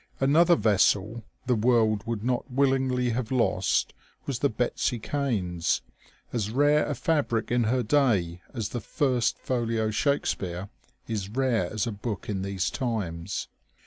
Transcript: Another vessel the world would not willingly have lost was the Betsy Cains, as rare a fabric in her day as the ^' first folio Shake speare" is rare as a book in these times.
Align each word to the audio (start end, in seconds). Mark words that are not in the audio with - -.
Another 0.19 0.55
vessel 0.55 1.25
the 1.45 1.53
world 1.53 2.07
would 2.07 2.23
not 2.23 2.49
willingly 2.49 3.11
have 3.11 3.29
lost 3.29 3.93
was 4.25 4.39
the 4.39 4.49
Betsy 4.49 4.97
Cains, 4.97 5.83
as 6.33 6.49
rare 6.49 6.87
a 6.87 6.95
fabric 6.95 7.51
in 7.51 7.65
her 7.65 7.83
day 7.83 8.41
as 8.51 8.69
the 8.69 8.79
^' 8.81 8.81
first 8.81 9.37
folio 9.37 9.91
Shake 9.91 10.25
speare" 10.25 10.69
is 11.07 11.29
rare 11.29 11.71
as 11.71 11.85
a 11.85 11.91
book 11.91 12.27
in 12.29 12.41
these 12.41 12.71
times. 12.71 13.47